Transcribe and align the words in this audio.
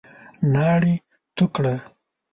ناړي 0.53 0.95
تو 1.35 1.43
کړه! 1.55 1.75